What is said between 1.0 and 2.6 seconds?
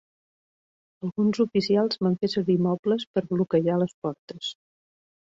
Alguns oficials van fer servir